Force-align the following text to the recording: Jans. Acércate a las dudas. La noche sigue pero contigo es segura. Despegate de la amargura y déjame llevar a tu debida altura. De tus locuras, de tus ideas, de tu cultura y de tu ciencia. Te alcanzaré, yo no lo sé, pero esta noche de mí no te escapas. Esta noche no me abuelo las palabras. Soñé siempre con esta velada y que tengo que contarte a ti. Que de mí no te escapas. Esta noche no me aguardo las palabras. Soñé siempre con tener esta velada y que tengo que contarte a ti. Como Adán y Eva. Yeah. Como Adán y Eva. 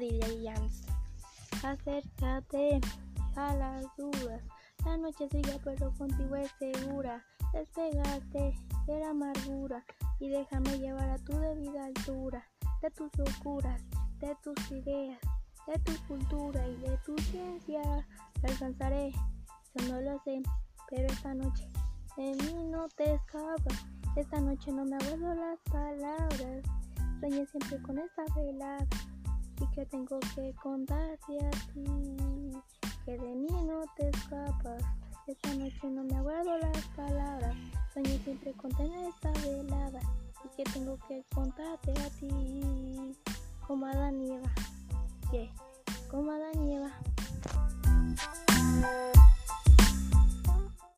Jans. 0.00 0.82
Acércate 1.62 2.80
a 3.36 3.54
las 3.54 3.84
dudas. 3.96 4.42
La 4.84 4.96
noche 4.96 5.28
sigue 5.30 5.56
pero 5.62 5.92
contigo 5.96 6.34
es 6.34 6.50
segura. 6.58 7.24
Despegate 7.52 8.58
de 8.86 8.98
la 8.98 9.10
amargura 9.10 9.84
y 10.18 10.30
déjame 10.30 10.78
llevar 10.78 11.10
a 11.10 11.18
tu 11.18 11.38
debida 11.38 11.84
altura. 11.84 12.44
De 12.82 12.90
tus 12.90 13.08
locuras, 13.16 13.80
de 14.18 14.36
tus 14.42 14.70
ideas, 14.72 15.20
de 15.68 15.78
tu 15.78 15.92
cultura 16.08 16.66
y 16.66 16.76
de 16.76 16.98
tu 17.06 17.16
ciencia. 17.18 18.06
Te 18.40 18.48
alcanzaré, 18.48 19.12
yo 19.74 19.92
no 19.92 20.00
lo 20.00 20.18
sé, 20.24 20.42
pero 20.90 21.06
esta 21.06 21.34
noche 21.34 21.70
de 22.16 22.34
mí 22.34 22.64
no 22.64 22.88
te 22.96 23.14
escapas. 23.14 23.86
Esta 24.16 24.40
noche 24.40 24.72
no 24.72 24.84
me 24.84 24.96
abuelo 24.96 25.34
las 25.34 25.58
palabras. 25.70 26.64
Soñé 27.20 27.46
siempre 27.46 27.80
con 27.82 27.98
esta 27.98 28.24
velada 28.34 28.86
y 29.60 29.66
que 29.74 29.86
tengo 29.86 30.18
que 30.34 30.54
contarte 30.62 31.38
a 31.46 31.50
ti. 31.72 32.52
Que 33.04 33.18
de 33.18 33.34
mí 33.34 33.48
no 33.66 33.82
te 33.96 34.08
escapas. 34.08 34.82
Esta 35.26 35.54
noche 35.54 35.86
no 35.88 36.04
me 36.04 36.16
aguardo 36.16 36.58
las 36.58 36.84
palabras. 36.96 37.56
Soñé 37.92 38.18
siempre 38.18 38.52
con 38.52 38.70
tener 38.72 39.08
esta 39.08 39.32
velada 39.46 40.00
y 40.44 40.56
que 40.56 40.64
tengo 40.70 40.98
que 41.08 41.24
contarte 41.34 41.92
a 41.92 42.10
ti. 42.20 43.16
Como 43.66 43.86
Adán 43.86 44.20
y 44.20 44.32
Eva. 44.32 44.50
Yeah. 45.32 45.50
Como 46.10 46.30
Adán 46.30 46.62
y 46.66 46.74
Eva. 46.74 47.13